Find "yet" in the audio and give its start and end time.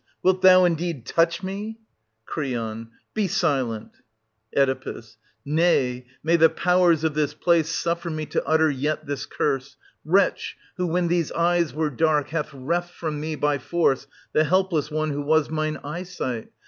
8.71-9.05